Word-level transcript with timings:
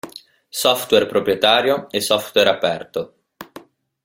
Software 0.63 1.05
proprietario 1.05 1.85
e 1.91 2.01
software 2.01 2.49
aperto. 2.49 3.13